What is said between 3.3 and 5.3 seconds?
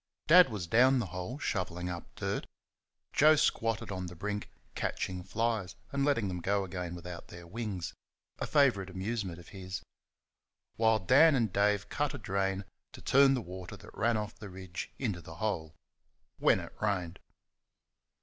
squatted on the brink catching